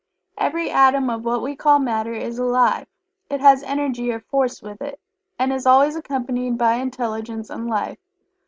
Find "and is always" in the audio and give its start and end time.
5.37-5.95